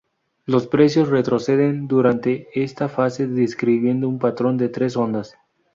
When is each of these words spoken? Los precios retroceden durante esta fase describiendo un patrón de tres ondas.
Los 0.47 0.65
precios 0.65 1.09
retroceden 1.09 1.87
durante 1.87 2.47
esta 2.55 2.89
fase 2.89 3.27
describiendo 3.27 4.09
un 4.09 4.17
patrón 4.17 4.57
de 4.57 4.67
tres 4.67 4.97
ondas. 4.97 5.37